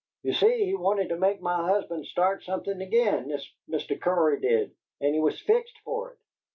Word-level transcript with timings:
You 0.23 0.33
see 0.33 0.65
he 0.65 0.73
wanted 0.73 1.09
to 1.09 1.15
make 1.15 1.41
my 1.43 1.57
husband 1.67 2.07
start 2.07 2.43
something 2.43 2.81
again, 2.81 3.27
this 3.27 3.47
Mr. 3.69 4.01
Cory 4.01 4.39
did, 4.41 4.71
and 4.99 5.13
he 5.13 5.21
was 5.21 5.39
fixed 5.39 5.77
for 5.85 6.13
it." 6.13 6.17